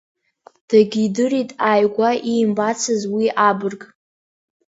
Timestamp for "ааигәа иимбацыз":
1.67-3.01